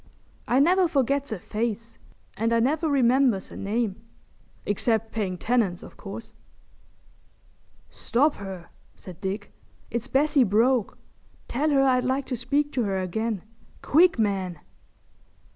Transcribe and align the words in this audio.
I 0.47 0.59
never 0.59 0.87
forgets 0.87 1.31
a 1.31 1.37
face 1.37 1.99
and 2.35 2.51
I 2.51 2.59
never 2.59 2.89
remembers 2.89 3.51
a 3.51 3.55
name, 3.55 4.01
except 4.65 5.11
paying 5.11 5.37
tenants, 5.37 5.83
o' 5.83 5.91
course!" 5.91 6.33
"Stop 7.91 8.37
her," 8.37 8.69
said 8.95 9.21
Dick. 9.21 9.53
"It's 9.91 10.07
Bessie 10.07 10.43
Broke. 10.43 10.97
Tell 11.47 11.69
her 11.69 11.83
I'd 11.83 12.03
like 12.03 12.25
to 12.25 12.35
speak 12.35 12.71
to 12.71 12.83
her 12.85 12.97
again. 12.99 13.43
Quick, 13.83 14.17
man!" 14.17 14.57